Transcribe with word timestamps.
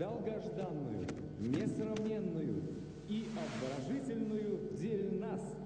долгожданную, 0.00 1.06
несравненную 1.38 2.62
и 3.06 3.30
обворожительную 3.36 4.70
дель 4.80 5.20
нас– 5.20 5.40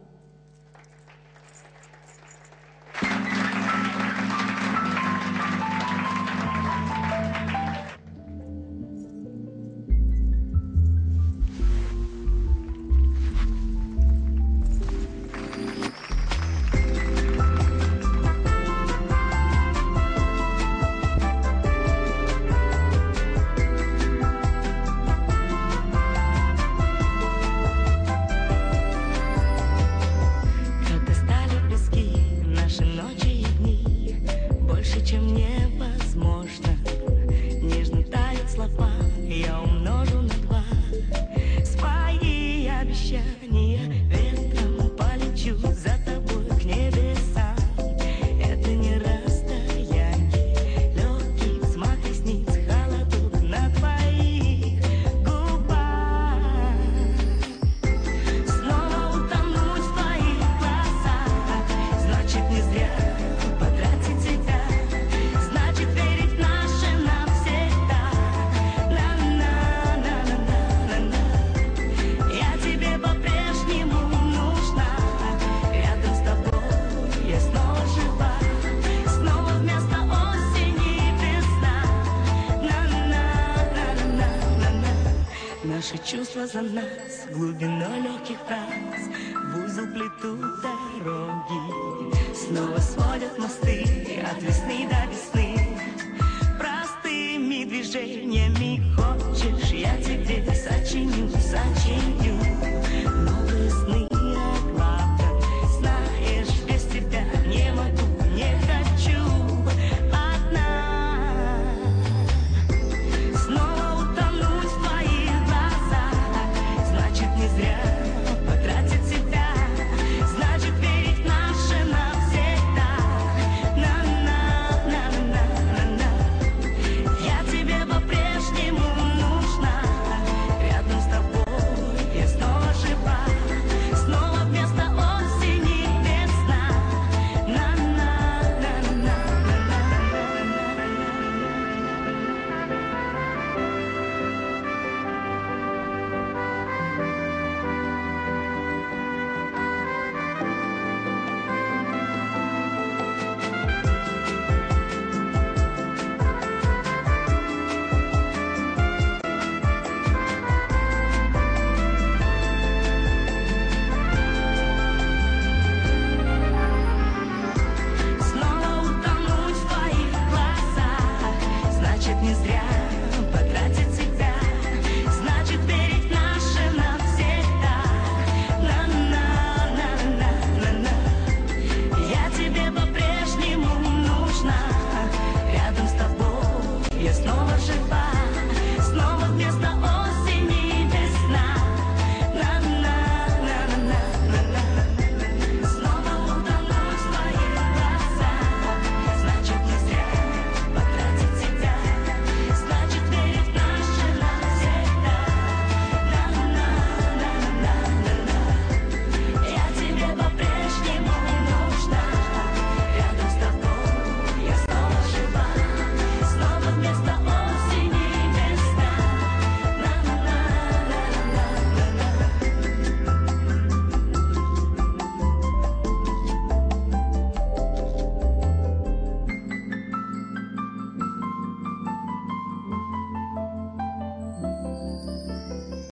Наши 85.74 85.98
чувства 85.98 86.46
за 86.46 86.62
нас, 86.62 87.26
глубина 87.32 87.98
легких 87.98 88.36
фраз 88.46 89.08
В 89.34 89.64
узел 89.64 89.86
плетут 89.86 90.40
дороги. 90.62 92.14
Снова 92.32 92.78
сводят 92.78 93.36
мосты 93.38 93.82
от 94.22 94.40
весны 94.40 94.88
до 94.88 95.04
весны. 95.10 95.76
Простыми 96.60 97.64
движениями 97.64 98.63